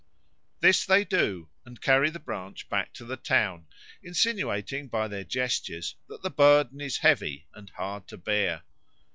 This 0.61 0.83
they 0.83 1.05
do 1.05 1.47
and 1.63 1.79
carry 1.79 2.09
the 2.09 2.17
branch 2.17 2.67
back 2.69 2.91
to 2.93 3.05
the 3.05 3.17
town, 3.17 3.67
insinuating 4.01 4.87
by 4.87 5.07
their 5.07 5.23
gestures 5.23 5.95
that 6.07 6.23
the 6.23 6.31
burden 6.31 6.81
is 6.81 6.97
heavy 6.97 7.45
and 7.53 7.69
hard 7.69 8.07
to 8.07 8.17
bear. 8.17 8.63